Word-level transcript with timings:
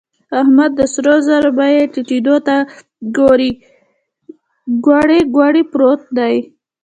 احمد 0.41 0.71
د 0.79 0.81
سرو 0.93 1.15
زرو 1.27 1.49
بيې 1.57 1.83
ټيټېدو 1.93 2.35
ته 2.47 2.55
کوړۍ 3.15 3.51
کوړۍ 5.35 5.63
پروت 5.71 6.01
دی. 6.17 6.35